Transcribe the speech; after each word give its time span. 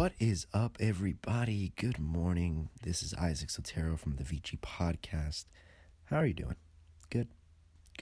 What 0.00 0.14
is 0.18 0.46
up, 0.54 0.78
everybody? 0.80 1.74
Good 1.76 1.98
morning. 1.98 2.70
This 2.82 3.02
is 3.02 3.12
Isaac 3.12 3.50
Sotero 3.50 3.98
from 3.98 4.16
the 4.16 4.24
Vici 4.24 4.56
Podcast. 4.56 5.44
How 6.04 6.16
are 6.16 6.24
you 6.24 6.32
doing? 6.32 6.56
Good? 7.10 7.28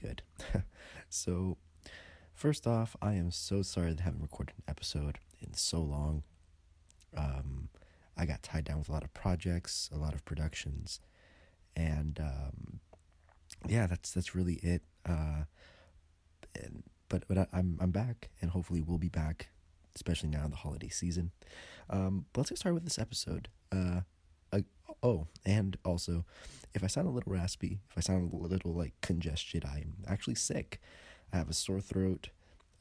Good. 0.01 0.21
so, 1.09 1.57
first 2.33 2.65
off, 2.65 2.95
I 3.01 3.15
am 3.15 3.31
so 3.31 3.63
sorry 3.63 3.89
that 3.89 3.99
I 3.99 4.03
haven't 4.03 4.21
recorded 4.21 4.53
an 4.55 4.63
episode 4.69 5.17
in 5.41 5.53
so 5.55 5.81
long. 5.81 6.23
Um, 7.17 7.67
I 8.15 8.25
got 8.25 8.43
tied 8.43 8.63
down 8.63 8.79
with 8.79 8.87
a 8.87 8.93
lot 8.93 9.03
of 9.03 9.13
projects, 9.13 9.89
a 9.93 9.97
lot 9.97 10.13
of 10.13 10.23
productions, 10.23 11.01
and 11.75 12.17
um, 12.21 12.79
yeah, 13.67 13.87
that's 13.87 14.13
that's 14.13 14.33
really 14.33 14.55
it. 14.63 14.83
Uh, 15.05 15.43
and, 16.55 16.83
but 17.09 17.25
but 17.27 17.39
I, 17.39 17.47
I'm 17.51 17.77
I'm 17.81 17.91
back, 17.91 18.29
and 18.41 18.51
hopefully 18.51 18.79
we'll 18.79 18.97
be 18.97 19.09
back 19.09 19.49
especially 19.95 20.29
now 20.29 20.45
in 20.45 20.51
the 20.51 20.57
holiday 20.57 20.89
season. 20.89 21.31
Um, 21.89 22.25
but 22.33 22.41
let's 22.41 22.49
get 22.49 22.59
started 22.59 22.75
with 22.75 22.83
this 22.83 22.99
episode. 22.99 23.47
Uh, 23.71 24.01
uh, 24.53 24.61
oh, 25.01 25.27
and 25.45 25.77
also, 25.83 26.25
if 26.73 26.83
I 26.83 26.87
sound 26.87 27.07
a 27.07 27.11
little 27.11 27.31
raspy, 27.31 27.79
if 27.89 27.97
I 27.97 28.01
sound 28.01 28.31
a 28.31 28.35
little 28.35 28.73
like 28.73 28.93
congested, 29.01 29.65
I'm 29.65 29.97
actually 30.07 30.35
sick. 30.35 30.79
I 31.33 31.37
have 31.37 31.49
a 31.49 31.53
sore 31.53 31.81
throat 31.81 32.29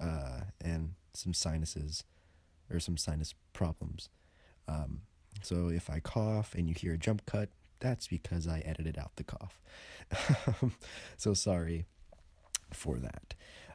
uh, 0.01 0.43
and 0.61 0.95
some 1.15 1.35
sinuses 1.35 2.05
or 2.71 2.80
some 2.80 2.97
sinus 2.97 3.35
problems. 3.52 4.09
Um, 4.66 5.02
so 5.43 5.69
if 5.69 5.88
I 5.88 6.01
cough 6.01 6.55
and 6.55 6.69
you 6.69 6.75
hear 6.75 6.95
a 6.95 6.99
jump 6.99 7.25
cut, 7.27 7.49
that's 7.80 8.09
because 8.09 8.47
I 8.47 8.61
edited 8.61 8.99
out 8.99 9.13
the 9.16 9.25
cough. 9.25 9.61
so 11.16 11.35
sorry 11.35 11.85
for 12.73 12.99
that. 12.99 13.35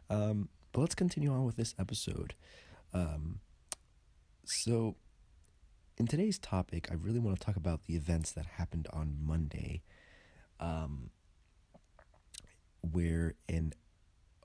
Um, 0.10 0.50
but 0.72 0.82
let's 0.82 0.96
continue 0.96 1.32
on 1.32 1.46
with 1.46 1.56
this 1.56 1.74
episode. 1.80 2.34
Um, 2.94 3.40
so, 4.46 4.96
in 5.98 6.08
today's 6.08 6.38
topic, 6.38 6.90
I 6.92 6.96
really 6.96 7.20
want 7.20 7.40
to 7.40 7.46
talk 7.46 7.56
about 7.56 7.84
the 7.84 7.96
events 7.96 8.32
that 8.34 8.46
happened 8.46 8.88
on 8.94 9.18
Monday, 9.20 9.82
um, 10.60 11.10
where 12.82 13.36
an 13.50 13.74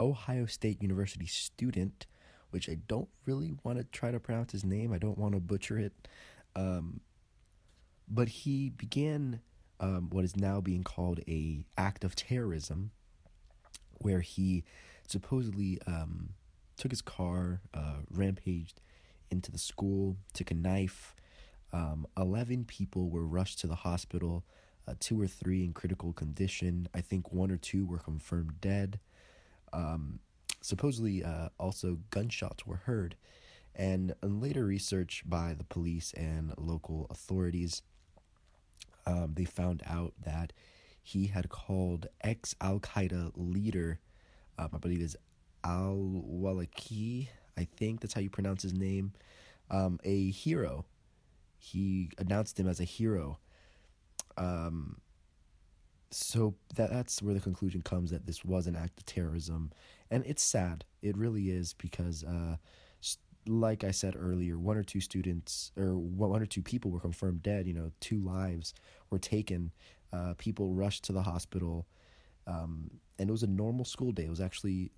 Ohio 0.00 0.46
State 0.46 0.80
University 0.80 1.26
student, 1.26 2.06
which 2.50 2.68
I 2.68 2.78
don't 2.86 3.08
really 3.26 3.54
want 3.64 3.78
to 3.78 3.84
try 3.84 4.10
to 4.10 4.20
pronounce 4.20 4.52
his 4.52 4.64
name, 4.64 4.92
I 4.92 4.98
don't 4.98 5.18
want 5.18 5.34
to 5.34 5.40
butcher 5.40 5.78
it, 5.78 5.92
um, 6.56 7.00
but 8.08 8.28
he 8.28 8.70
began 8.70 9.40
um, 9.80 10.08
what 10.10 10.24
is 10.24 10.36
now 10.36 10.60
being 10.60 10.84
called 10.84 11.20
a 11.28 11.64
act 11.76 12.04
of 12.04 12.16
terrorism, 12.16 12.92
where 14.00 14.20
he 14.20 14.64
supposedly 15.06 15.78
um, 15.86 16.30
took 16.78 16.92
his 16.92 17.02
car, 17.02 17.60
uh, 17.74 17.96
rampaged 18.10 18.80
into 19.30 19.52
the 19.52 19.58
school, 19.58 20.16
took 20.32 20.50
a 20.50 20.54
knife. 20.54 21.14
Um, 21.72 22.06
11 22.16 22.64
people 22.64 23.10
were 23.10 23.26
rushed 23.26 23.58
to 23.60 23.66
the 23.66 23.74
hospital, 23.74 24.44
uh, 24.86 24.94
two 24.98 25.20
or 25.20 25.26
three 25.26 25.64
in 25.64 25.74
critical 25.74 26.12
condition. 26.12 26.88
I 26.94 27.02
think 27.02 27.32
one 27.32 27.50
or 27.50 27.58
two 27.58 27.84
were 27.84 27.98
confirmed 27.98 28.60
dead. 28.60 29.00
Um, 29.72 30.20
supposedly, 30.62 31.22
uh, 31.22 31.50
also 31.58 31.98
gunshots 32.10 32.66
were 32.66 32.76
heard. 32.76 33.16
And 33.74 34.14
in 34.22 34.40
later 34.40 34.64
research 34.64 35.22
by 35.26 35.54
the 35.54 35.64
police 35.64 36.12
and 36.14 36.54
local 36.56 37.06
authorities, 37.10 37.82
um, 39.06 39.34
they 39.34 39.44
found 39.44 39.82
out 39.86 40.14
that 40.24 40.52
he 41.02 41.26
had 41.28 41.48
called 41.48 42.06
ex 42.22 42.54
Al 42.60 42.80
Qaeda 42.80 43.32
leader, 43.36 44.00
um, 44.58 44.70
I 44.74 44.78
believe 44.78 45.00
is 45.00 45.16
al-Awlaki, 45.64 47.28
I 47.56 47.66
think 47.76 48.00
that's 48.00 48.14
how 48.14 48.20
you 48.20 48.30
pronounce 48.30 48.62
his 48.62 48.72
name, 48.72 49.12
um, 49.70 49.98
a 50.04 50.30
hero. 50.30 50.84
He 51.58 52.10
announced 52.18 52.58
him 52.58 52.68
as 52.68 52.80
a 52.80 52.84
hero. 52.84 53.38
Um, 54.36 55.00
so 56.10 56.54
that 56.76 56.90
that's 56.90 57.22
where 57.22 57.34
the 57.34 57.40
conclusion 57.40 57.82
comes 57.82 58.10
that 58.10 58.26
this 58.26 58.44
was 58.44 58.66
an 58.66 58.76
act 58.76 58.98
of 58.98 59.06
terrorism, 59.06 59.72
and 60.10 60.24
it's 60.24 60.42
sad. 60.42 60.84
It 61.02 61.16
really 61.16 61.50
is 61.50 61.74
because, 61.74 62.24
uh, 62.24 62.56
like 63.46 63.84
I 63.84 63.90
said 63.90 64.14
earlier, 64.18 64.58
one 64.58 64.76
or 64.76 64.82
two 64.82 65.00
students 65.00 65.72
or 65.76 65.96
one 65.96 66.40
or 66.40 66.46
two 66.46 66.62
people 66.62 66.90
were 66.90 67.00
confirmed 67.00 67.42
dead. 67.42 67.66
You 67.66 67.74
know, 67.74 67.92
two 68.00 68.18
lives 68.20 68.74
were 69.10 69.18
taken. 69.18 69.72
Uh, 70.12 70.34
people 70.38 70.72
rushed 70.72 71.04
to 71.04 71.12
the 71.12 71.22
hospital, 71.22 71.86
um, 72.46 72.90
and 73.18 73.28
it 73.28 73.32
was 73.32 73.42
a 73.42 73.48
normal 73.48 73.84
school 73.84 74.12
day. 74.12 74.24
It 74.24 74.30
was 74.30 74.40
actually 74.40 74.90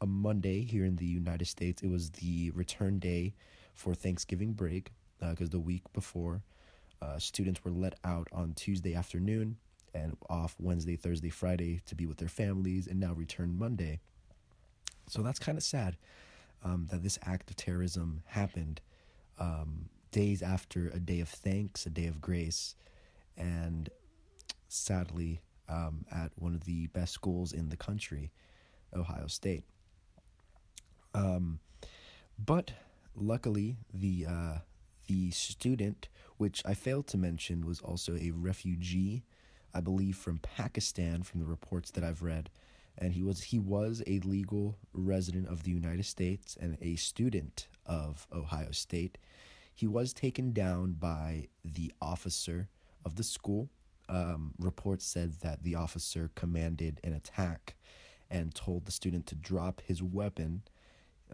a 0.00 0.06
Monday 0.06 0.62
here 0.62 0.84
in 0.84 0.96
the 0.96 1.06
United 1.06 1.46
States. 1.46 1.82
It 1.82 1.88
was 1.88 2.10
the 2.10 2.50
return 2.52 2.98
day 2.98 3.34
for 3.74 3.94
Thanksgiving 3.94 4.52
break 4.52 4.90
because 5.20 5.48
uh, 5.48 5.52
the 5.52 5.60
week 5.60 5.82
before, 5.92 6.42
uh, 7.00 7.18
students 7.18 7.64
were 7.64 7.70
let 7.70 7.94
out 8.04 8.28
on 8.32 8.52
Tuesday 8.54 8.94
afternoon 8.94 9.56
and 9.94 10.16
off 10.28 10.54
Wednesday, 10.58 10.96
Thursday, 10.96 11.30
Friday 11.30 11.80
to 11.86 11.94
be 11.94 12.06
with 12.06 12.18
their 12.18 12.28
families, 12.28 12.86
and 12.86 13.00
now 13.00 13.12
return 13.12 13.56
Monday. 13.58 14.00
So 15.08 15.22
that's 15.22 15.38
kind 15.38 15.56
of 15.56 15.64
sad 15.64 15.96
um, 16.64 16.88
that 16.90 17.02
this 17.02 17.18
act 17.24 17.50
of 17.50 17.56
terrorism 17.56 18.22
happened 18.26 18.80
um, 19.38 19.88
days 20.10 20.42
after 20.42 20.88
a 20.88 20.98
day 20.98 21.20
of 21.20 21.28
thanks, 21.28 21.86
a 21.86 21.90
day 21.90 22.06
of 22.06 22.20
grace, 22.20 22.74
and 23.36 23.88
sadly 24.68 25.40
um, 25.68 26.04
at 26.10 26.32
one 26.36 26.54
of 26.54 26.64
the 26.64 26.88
best 26.88 27.12
schools 27.12 27.52
in 27.52 27.68
the 27.68 27.76
country, 27.76 28.30
Ohio 28.94 29.26
State. 29.26 29.64
Um, 31.18 31.60
but 32.38 32.72
luckily, 33.16 33.76
the 33.92 34.26
uh, 34.28 34.58
the 35.06 35.30
student, 35.30 36.08
which 36.36 36.62
I 36.64 36.74
failed 36.74 37.06
to 37.08 37.18
mention, 37.18 37.66
was 37.66 37.80
also 37.80 38.16
a 38.16 38.30
refugee, 38.30 39.24
I 39.74 39.80
believe 39.80 40.16
from 40.16 40.38
Pakistan, 40.38 41.22
from 41.22 41.40
the 41.40 41.46
reports 41.46 41.90
that 41.92 42.04
I've 42.04 42.22
read, 42.22 42.50
and 42.96 43.12
he 43.12 43.22
was 43.22 43.42
he 43.44 43.58
was 43.58 44.02
a 44.06 44.20
legal 44.20 44.78
resident 44.92 45.48
of 45.48 45.64
the 45.64 45.72
United 45.72 46.06
States 46.06 46.56
and 46.60 46.78
a 46.80 46.96
student 46.96 47.68
of 47.84 48.26
Ohio 48.32 48.70
State. 48.70 49.18
He 49.74 49.86
was 49.86 50.12
taken 50.12 50.52
down 50.52 50.92
by 50.92 51.48
the 51.64 51.92
officer 52.00 52.68
of 53.04 53.16
the 53.16 53.24
school. 53.24 53.70
Um, 54.10 54.54
reports 54.58 55.04
said 55.04 55.34
that 55.42 55.62
the 55.64 55.74
officer 55.74 56.30
commanded 56.34 56.98
an 57.04 57.12
attack 57.12 57.76
and 58.30 58.54
told 58.54 58.86
the 58.86 58.92
student 58.92 59.26
to 59.26 59.34
drop 59.34 59.82
his 59.84 60.02
weapon 60.02 60.62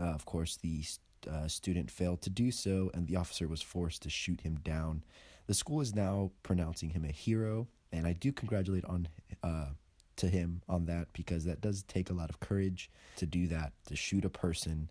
uh, 0.01 0.05
of 0.05 0.25
course, 0.25 0.57
the 0.57 0.85
uh, 1.31 1.49
student 1.49 1.91
failed 1.91 2.23
to 2.23 2.31
do 2.31 2.51
so, 2.51 2.91
and 2.95 3.07
the 3.07 3.17
officer 3.17 3.49
was 3.49 3.63
forced 3.63 4.03
to 4.03 4.11
shoot 4.11 4.41
him 4.41 4.57
down. 4.63 5.05
The 5.47 5.55
school 5.55 5.81
is 5.81 5.95
now 5.95 6.31
pronouncing 6.43 6.91
him 6.91 7.05
a 7.05 7.13
hero, 7.13 7.69
and 7.93 8.07
I 8.07 8.13
do 8.13 8.33
congratulate 8.33 8.85
on 8.85 9.09
uh, 9.43 9.69
to 10.17 10.29
him 10.29 10.63
on 10.69 10.87
that 10.87 11.09
because 11.13 11.45
that 11.45 11.61
does 11.61 11.83
take 11.83 12.11
a 12.11 12.15
lot 12.15 12.31
of 12.31 12.41
courage 12.41 12.91
to 13.17 13.27
do 13.27 13.47
that, 13.49 13.73
to 13.87 13.97
shoot 13.97 14.25
a 14.25 14.31
person. 14.31 14.91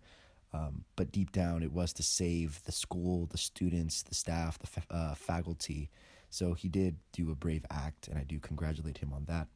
Um, 0.54 0.84
but 0.96 1.12
deep 1.12 1.32
down, 1.32 1.64
it 1.64 1.72
was 1.72 1.94
to 1.94 2.04
save 2.04 2.62
the 2.66 2.72
school, 2.72 3.26
the 3.26 3.38
students, 3.38 4.04
the 4.04 4.14
staff, 4.14 4.60
the 4.60 4.68
fa- 4.68 4.84
uh, 4.92 5.16
faculty. 5.16 5.90
So 6.30 6.54
he 6.54 6.68
did 6.68 6.98
do 7.12 7.32
a 7.32 7.36
brave 7.36 7.66
act, 7.72 8.08
and 8.08 8.18
I 8.18 8.24
do 8.24 8.40
congratulate 8.40 9.00
him 9.00 9.14
on 9.14 9.26
that. 9.26 9.48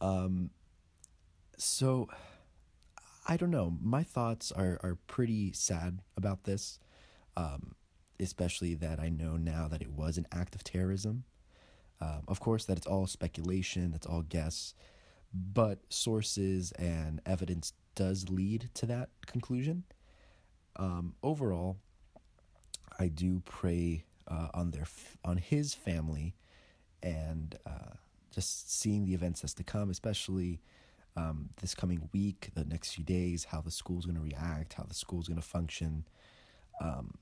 Um, 0.00 0.50
so 1.56 2.08
I 3.28 3.36
don't 3.36 3.50
know. 3.50 3.76
My 3.80 4.02
thoughts 4.02 4.50
are 4.52 4.80
are 4.82 4.96
pretty 5.06 5.52
sad 5.52 6.00
about 6.16 6.44
this, 6.44 6.80
um, 7.36 7.74
especially 8.18 8.74
that 8.74 8.98
I 8.98 9.10
know 9.10 9.36
now 9.36 9.68
that 9.68 9.82
it 9.82 9.92
was 9.92 10.16
an 10.16 10.26
act 10.32 10.54
of 10.54 10.64
terrorism. 10.64 11.24
Um, 12.00 12.22
of 12.28 12.40
course, 12.40 12.64
that 12.66 12.78
it's 12.78 12.86
all 12.86 13.06
speculation, 13.06 13.90
that's 13.90 14.06
all 14.06 14.22
guess, 14.22 14.74
but 15.34 15.80
sources 15.90 16.72
and 16.72 17.20
evidence 17.26 17.72
does 17.94 18.30
lead 18.30 18.70
to 18.74 18.86
that 18.86 19.10
conclusion. 19.26 19.84
Um, 20.76 21.14
overall, 21.22 21.78
I 22.98 23.08
do 23.08 23.42
pray 23.44 24.04
uh, 24.26 24.48
on 24.54 24.70
their 24.70 24.86
on 25.24 25.38
his 25.38 25.74
family, 25.74 26.34
and 27.02 27.58
uh, 27.66 27.96
just 28.30 28.72
seeing 28.80 29.04
the 29.04 29.14
events 29.14 29.40
that's 29.42 29.54
to 29.54 29.64
come, 29.64 29.90
especially 29.90 30.60
um, 31.18 31.50
this 31.60 31.74
coming 31.74 32.08
week, 32.12 32.50
the 32.54 32.64
next 32.64 32.92
few 32.92 33.04
days, 33.04 33.44
how 33.44 33.60
the 33.60 33.70
school's 33.70 34.06
going 34.06 34.16
to 34.16 34.22
react, 34.22 34.74
how 34.74 34.84
the 34.84 34.94
school's 34.94 35.26
going 35.26 35.40
to 35.40 35.46
function 35.46 36.04
um, 36.80 37.14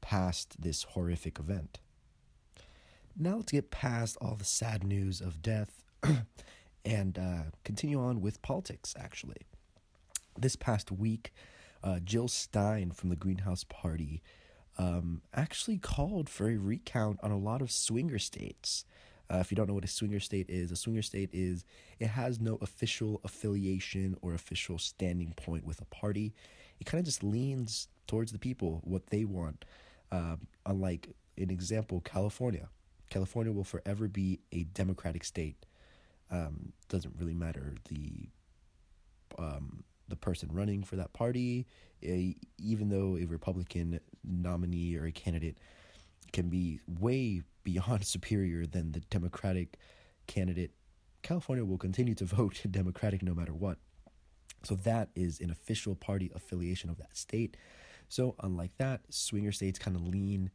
past 0.00 0.60
this 0.62 0.84
horrific 0.84 1.38
event. 1.38 1.80
Now 3.16 3.36
let's 3.36 3.52
get 3.52 3.70
past 3.70 4.16
all 4.20 4.36
the 4.36 4.44
sad 4.44 4.84
news 4.84 5.20
of 5.20 5.42
death 5.42 5.82
and 6.84 7.18
uh, 7.18 7.42
continue 7.64 8.00
on 8.00 8.20
with 8.20 8.40
politics, 8.42 8.94
actually. 8.98 9.42
This 10.38 10.56
past 10.56 10.92
week, 10.92 11.32
uh, 11.82 11.98
Jill 12.04 12.28
Stein 12.28 12.92
from 12.92 13.08
the 13.08 13.16
Greenhouse 13.16 13.64
Party 13.64 14.22
um, 14.78 15.22
actually 15.32 15.78
called 15.78 16.28
for 16.28 16.48
a 16.48 16.56
recount 16.56 17.18
on 17.22 17.30
a 17.30 17.38
lot 17.38 17.62
of 17.62 17.70
swinger 17.70 18.18
states. 18.18 18.84
Uh, 19.32 19.38
if 19.38 19.50
you 19.50 19.56
don't 19.56 19.66
know 19.66 19.74
what 19.74 19.84
a 19.84 19.88
swinger 19.88 20.20
state 20.20 20.46
is, 20.48 20.70
a 20.70 20.76
swinger 20.76 21.02
state 21.02 21.30
is 21.32 21.64
it 21.98 22.08
has 22.08 22.40
no 22.40 22.58
official 22.60 23.20
affiliation 23.24 24.16
or 24.22 24.34
official 24.34 24.78
standing 24.78 25.32
point 25.36 25.64
with 25.64 25.80
a 25.80 25.84
party. 25.86 26.34
It 26.80 26.84
kind 26.84 26.98
of 26.98 27.06
just 27.06 27.24
leans 27.24 27.88
towards 28.06 28.32
the 28.32 28.38
people 28.38 28.80
what 28.84 29.06
they 29.06 29.24
want. 29.24 29.64
Uh, 30.12 30.36
unlike 30.66 31.08
an 31.38 31.50
example, 31.50 32.00
California. 32.00 32.68
California 33.10 33.52
will 33.52 33.64
forever 33.64 34.08
be 34.08 34.40
a 34.52 34.64
democratic 34.64 35.24
state. 35.24 35.56
Um, 36.30 36.72
doesn't 36.88 37.14
really 37.18 37.34
matter 37.34 37.74
the 37.88 38.28
um, 39.38 39.84
the 40.08 40.16
person 40.16 40.48
running 40.52 40.82
for 40.82 40.96
that 40.96 41.12
party, 41.12 41.66
a, 42.02 42.36
even 42.58 42.88
though 42.88 43.16
a 43.16 43.24
Republican 43.24 44.00
nominee 44.22 44.96
or 44.96 45.06
a 45.06 45.12
candidate 45.12 45.58
can 46.32 46.48
be 46.48 46.80
way 47.00 47.42
beyond 47.64 48.04
superior 48.06 48.66
than 48.66 48.92
the 48.92 49.00
Democratic 49.00 49.76
candidate, 50.26 50.70
California 51.22 51.64
will 51.64 51.78
continue 51.78 52.14
to 52.14 52.24
vote 52.36 52.60
Democratic 52.70 53.22
no 53.22 53.34
matter 53.34 53.54
what. 53.54 53.78
So 54.62 54.76
that 54.76 55.10
is 55.14 55.40
an 55.40 55.50
official 55.50 55.94
party 55.94 56.30
affiliation 56.34 56.88
of 56.88 56.98
that 56.98 57.16
state. 57.16 57.56
So 58.08 58.34
unlike 58.42 58.76
that, 58.78 59.00
swinger 59.10 59.52
states 59.52 59.78
kind 59.78 59.96
of 59.96 60.06
lean 60.06 60.50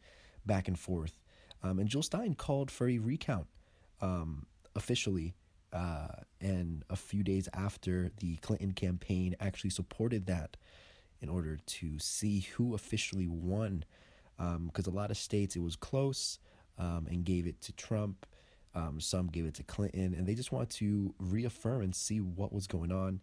back 0.46 0.68
and 0.68 0.78
forth. 0.78 1.20
Um, 1.62 1.80
and 1.80 1.90
Jill 1.90 2.04
Stein 2.04 2.36
called 2.36 2.72
for 2.72 2.88
a 2.88 2.98
recount 2.98 3.48
um, 4.02 4.46
officially. 4.76 5.36
Uh, 5.72 6.08
and 6.42 6.84
a 6.90 6.96
few 6.96 7.22
days 7.22 7.48
after 7.54 8.10
the 8.20 8.38
Clinton 8.38 8.72
campaign 8.72 9.36
actually 9.40 9.70
supported 9.70 10.26
that 10.26 10.58
in 11.22 11.30
order 11.30 11.60
to 11.66 12.00
see 12.00 12.40
who 12.56 12.74
officially 12.74 13.28
won. 13.28 13.84
Because 14.38 14.88
um, 14.88 14.94
a 14.94 14.96
lot 14.96 15.12
of 15.12 15.18
states 15.18 15.56
it 15.56 15.62
was 15.62 15.76
close 15.76 16.40
um, 16.80 17.08
and 17.10 17.24
gave 17.24 17.46
it 17.46 17.62
to 17.62 17.72
Trump. 17.74 18.26
Um, 18.74 19.00
some 19.00 19.28
gave 19.28 19.46
it 19.46 19.56
to 19.56 19.64
Clinton, 19.64 20.14
and 20.14 20.26
they 20.26 20.36
just 20.36 20.52
want 20.52 20.70
to 20.72 21.14
reaffirm 21.20 21.81
and 21.81 21.96
see 21.96 22.20
what 22.22 22.54
was 22.54 22.68
going 22.68 22.92
on. 22.92 23.22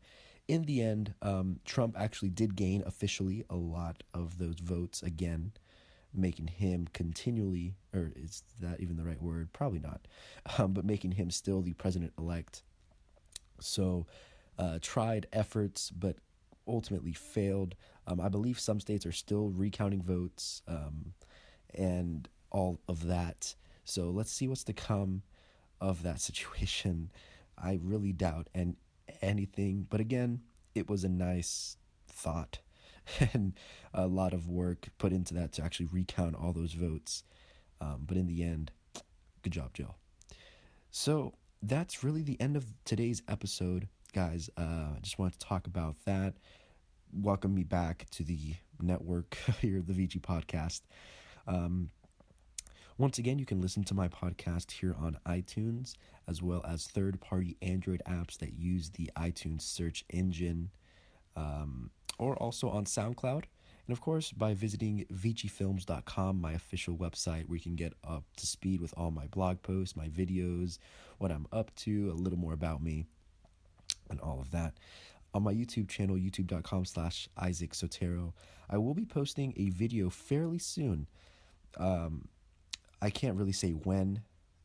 In 0.49 0.63
the 0.65 0.83
end, 0.83 1.15
um, 1.23 1.61
Trump 1.65 1.97
actually 1.99 2.29
did 2.29 2.55
gain 2.55 2.83
officially 2.87 3.45
a 3.51 3.57
lot 3.57 4.03
of 4.15 4.39
those 4.39 4.61
votes 4.61 5.03
again 5.03 5.53
making 6.17 6.47
him 6.47 6.89
continually, 6.93 7.75
or 7.95 8.13
is 8.17 8.43
that 8.61 8.81
even 8.81 8.97
the 8.97 9.05
right 9.05 9.21
word? 9.21 9.53
Probably 9.53 9.79
not, 9.79 10.07
um, 10.59 10.73
but 10.73 10.85
making 10.85 11.13
him 11.13 11.31
still 11.31 11.61
the 11.61 11.75
president 11.75 12.13
elect. 12.19 12.63
So, 13.61 14.07
uh, 14.59 14.79
tried 14.81 15.27
efforts, 15.33 15.91
but 15.91 16.17
ultimately 16.67 17.13
failed. 17.13 17.75
Um, 18.07 18.21
I 18.21 18.29
believe 18.29 18.59
some 18.59 18.81
states 18.81 19.07
are 19.07 19.13
still 19.13 19.51
recounting 19.51 20.03
votes 20.03 20.63
um, 20.67 21.13
and 21.75 22.29
all 22.57 22.81
of 22.89 23.07
that. 23.07 23.55
So, 23.85 24.11
let's 24.11 24.33
see 24.33 24.49
what's 24.49 24.65
to 24.65 24.73
come 24.73 25.23
of 25.81 26.03
that 26.03 26.21
situation. 26.29 27.11
I 27.59 27.79
really 27.83 28.13
doubt 28.13 28.49
and 28.55 28.77
anything, 29.23 29.87
but 29.89 30.01
again, 30.01 30.41
it 30.75 30.89
was 30.89 31.05
a 31.05 31.09
nice 31.09 31.77
thought 32.09 32.59
and 33.33 33.55
a 33.95 34.07
lot 34.07 34.33
of 34.33 34.49
work 34.49 34.89
put 34.99 35.13
into 35.13 35.35
that 35.35 35.53
to 35.53 35.63
actually 35.63 35.87
recount 35.87 36.35
all 36.37 36.53
those 36.53 36.73
votes. 36.73 37.23
Um, 37.81 38.05
but 38.07 38.17
in 38.17 38.27
the 38.27 38.43
end, 38.43 38.71
good 39.43 39.53
job, 39.53 39.75
Jill. 39.75 39.97
So 40.91 41.35
that's 41.63 42.03
really 42.05 42.23
the 42.23 42.41
end 42.41 42.57
of 42.57 42.67
today's 42.85 43.23
episode, 43.29 43.89
guys. 44.13 44.51
Uh, 44.57 44.63
I 44.97 44.99
just 45.03 45.19
wanted 45.19 45.39
to 45.39 45.47
talk 45.47 45.67
about 45.67 45.97
that. 46.05 46.35
Welcome 47.13 47.55
me 47.55 47.65
back 47.65 48.07
to 48.13 48.25
the 48.25 48.55
network 48.81 49.37
here, 49.61 49.83
the 49.83 49.93
Vici 49.93 50.19
podcast. 50.19 50.83
Um, 51.47 51.91
once 52.99 53.19
again, 53.19 53.39
you 53.39 53.47
can 53.47 53.61
listen 53.61 53.85
to 53.85 53.95
my 53.95 54.09
podcast 54.09 54.71
here 54.71 54.95
on 54.99 55.19
iTunes, 55.27 55.95
as 56.27 56.43
well 56.43 56.65
as 56.67 56.87
third 56.87 57.21
party 57.21 57.57
Android 57.63 58.03
apps 58.09 58.39
that 58.39 58.55
use 58.55 58.91
the 58.91 59.11
iTunes 59.17 59.63
search 59.63 60.05
engine. 60.11 60.71
Um, 61.37 61.91
or 62.19 62.37
also 62.37 62.69
on 62.69 62.85
SoundCloud. 62.85 63.45
And 63.87 63.93
of 63.93 64.01
course, 64.01 64.33
by 64.33 64.55
visiting 64.55 65.07
ViciFilms.com, 65.13 66.41
my 66.41 66.53
official 66.53 66.97
website, 66.97 67.49
where 67.49 67.57
you 67.57 67.63
can 67.63 67.77
get 67.77 67.93
up 68.03 68.25
to 68.37 68.47
speed 68.47 68.81
with 68.81 68.93
all 68.97 69.11
my 69.11 69.27
blog 69.27 69.63
posts, 69.63 69.97
my 69.97 70.09
videos, 70.09 70.79
what 71.19 71.31
I'm 71.31 71.47
up 71.53 71.75
to, 71.77 72.11
a 72.11 72.15
little 72.15 72.39
more 72.39 72.53
about 72.53 72.83
me, 72.83 73.07
and 74.11 74.21
all 74.21 74.41
of 74.41 74.51
that. 74.51 74.75
On 75.35 75.43
my 75.43 75.53
YouTube 75.53 75.89
channel, 75.89 76.17
youtube.com 76.17 76.85
slash 76.85 77.29
Isaac 77.37 77.73
Sotero, 77.73 78.33
I 78.69 78.79
will 78.79 78.95
be 78.95 79.05
posting 79.05 79.55
a 79.57 79.69
video 79.69 80.11
fairly 80.11 80.59
soon. 80.59 81.07
Um, 81.77 82.29
I 83.01 83.11
can't 83.11 83.37
really 83.37 83.53
say 83.53 83.71
when, 83.71 84.23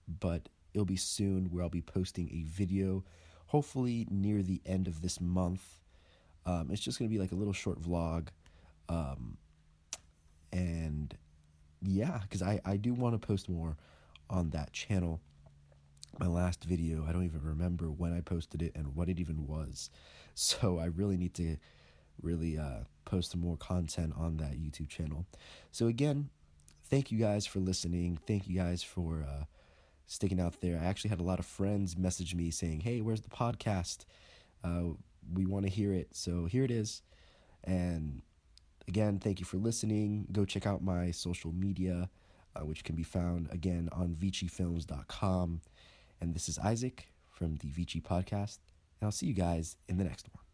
but 0.07 0.49
it'll 0.73 0.85
be 0.85 0.95
soon 0.95 1.45
where 1.45 1.63
I'll 1.63 1.69
be 1.69 1.81
posting 1.81 2.29
a 2.31 2.43
video, 2.43 3.03
hopefully 3.47 4.07
near 4.09 4.41
the 4.41 4.61
end 4.65 4.87
of 4.87 5.01
this 5.01 5.19
month 5.19 5.81
um, 6.45 6.69
it's 6.71 6.81
just 6.81 6.99
going 6.99 7.09
to 7.09 7.13
be 7.13 7.19
like 7.19 7.31
a 7.31 7.35
little 7.35 7.53
short 7.53 7.81
vlog. 7.81 8.27
Um, 8.89 9.37
and 10.51 11.15
yeah, 11.81 12.19
because 12.23 12.41
I, 12.41 12.59
I 12.65 12.77
do 12.77 12.93
want 12.93 13.19
to 13.19 13.25
post 13.25 13.49
more 13.49 13.77
on 14.29 14.49
that 14.51 14.73
channel. 14.73 15.21
My 16.19 16.27
last 16.27 16.65
video, 16.65 17.05
I 17.07 17.13
don't 17.13 17.23
even 17.23 17.41
remember 17.41 17.89
when 17.89 18.13
I 18.13 18.21
posted 18.21 18.61
it 18.61 18.73
and 18.75 18.95
what 18.95 19.09
it 19.09 19.19
even 19.19 19.47
was. 19.47 19.89
So 20.33 20.79
I 20.79 20.85
really 20.85 21.17
need 21.17 21.33
to 21.35 21.57
really 22.21 22.57
uh, 22.57 22.85
post 23.03 23.31
some 23.31 23.41
more 23.41 23.57
content 23.57 24.13
on 24.15 24.37
that 24.37 24.53
YouTube 24.53 24.87
channel. 24.87 25.25
So 25.73 25.87
again, 25.87 26.29
thank 26.91 27.09
you 27.09 27.17
guys 27.17 27.47
for 27.47 27.59
listening. 27.59 28.19
Thank 28.27 28.47
you 28.47 28.55
guys 28.55 28.83
for 28.83 29.25
uh, 29.27 29.45
sticking 30.05 30.39
out 30.39 30.59
there. 30.61 30.77
I 30.79 30.85
actually 30.85 31.09
had 31.09 31.21
a 31.21 31.23
lot 31.23 31.39
of 31.39 31.45
friends 31.45 31.97
message 31.97 32.35
me 32.35 32.51
saying, 32.51 32.81
"Hey, 32.81 33.01
where's 33.01 33.21
the 33.21 33.29
podcast?" 33.29 34.05
Uh, 34.63 34.93
we 35.33 35.45
want 35.45 35.65
to 35.65 35.71
hear 35.71 35.93
it. 35.93 36.09
So 36.11 36.45
here 36.45 36.63
it 36.63 36.71
is. 36.71 37.01
And 37.63 38.21
again, 38.87 39.19
thank 39.19 39.39
you 39.39 39.45
for 39.45 39.57
listening. 39.57 40.27
Go 40.31 40.45
check 40.45 40.67
out 40.67 40.83
my 40.83 41.11
social 41.11 41.53
media, 41.53 42.09
uh, 42.55 42.65
which 42.65 42.83
can 42.83 42.95
be 42.95 43.03
found 43.03 43.47
again 43.51 43.87
on 43.91 44.15
vicifilms.com. 44.15 45.61
And 46.19 46.35
this 46.35 46.49
is 46.49 46.59
Isaac 46.59 47.07
from 47.29 47.55
the 47.57 47.69
Vici 47.69 48.01
Podcast. 48.01 48.59
And 48.99 49.07
I'll 49.07 49.11
see 49.11 49.27
you 49.27 49.33
guys 49.33 49.77
in 49.87 49.97
the 49.97 50.03
next 50.03 50.27
one. 50.33 50.50